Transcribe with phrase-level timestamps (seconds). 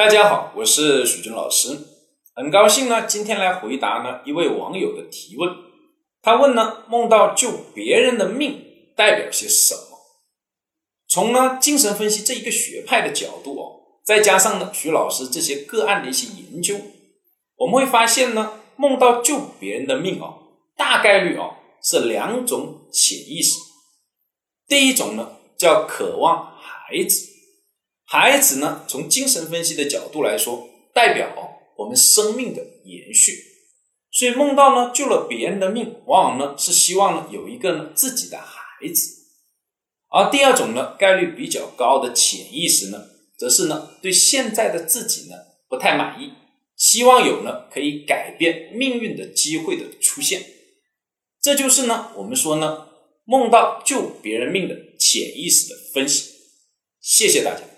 [0.00, 1.78] 大家好，我是许军老师，
[2.34, 5.50] 很高兴呢，今天来回答呢一位网友的提问。
[6.22, 8.64] 他问呢，梦到救别人的命
[8.96, 9.98] 代表些什么？
[11.06, 16.76] 从呢精神分析这一个学派的角度哦，再加上呢徐老师这些个案的一些研究，
[17.56, 20.32] 我们会发现呢，梦到救别人的命哦，
[20.78, 23.58] 大概率哦是两种潜意识。
[24.66, 27.28] 第一种呢叫渴望孩子。
[28.12, 33.40] 孩子呢，从精神分析的角度来说，代表我们生命的延续，
[34.10, 39.28] 所以梦到呢救了别人的命，往往呢是希望呢有一个呢自己的孩子。
[40.08, 42.98] 而第二种呢概率比较高的潜意识呢，
[43.38, 45.36] 则是呢对现在的自己呢
[45.68, 46.32] 不太满意，
[46.76, 50.44] 希望有呢可以改变命运的机会的出现。
[51.40, 52.88] 这就是呢我们说呢
[53.24, 56.32] 梦到救别人命的潜意识的分析。
[57.00, 57.69] 谢谢大家。